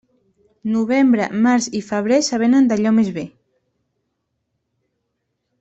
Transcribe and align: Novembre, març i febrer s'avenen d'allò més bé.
Novembre, 0.75 1.27
març 1.47 1.67
i 1.81 1.83
febrer 1.91 2.19
s'avenen 2.29 2.71
d'allò 2.71 2.95
més 2.97 3.15
bé. 3.21 3.29